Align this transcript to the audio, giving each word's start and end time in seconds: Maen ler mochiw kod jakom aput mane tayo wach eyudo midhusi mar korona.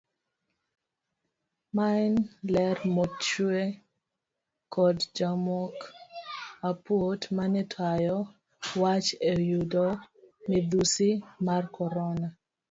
Maen 1.75 2.13
ler 2.53 2.77
mochiw 2.95 3.51
kod 4.73 4.97
jakom 5.15 5.45
aput 6.69 7.21
mane 7.37 7.61
tayo 7.73 8.17
wach 8.81 9.07
eyudo 9.31 9.85
midhusi 10.49 11.09
mar 11.47 11.63
korona. 11.75 12.27